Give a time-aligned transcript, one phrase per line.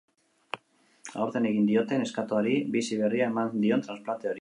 [1.25, 4.39] Aurten egin diote neskatoari bizi berria eman dion transplante hori.